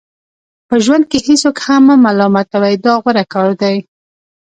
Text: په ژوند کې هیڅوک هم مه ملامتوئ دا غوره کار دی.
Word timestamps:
په 0.69 0.75
ژوند 0.83 1.03
کې 1.09 1.17
هیڅوک 1.27 1.57
هم 1.65 1.81
مه 1.87 1.95
ملامتوئ 2.05 2.75
دا 2.85 2.93
غوره 3.01 3.23
کار 3.33 3.49
دی. 3.61 3.75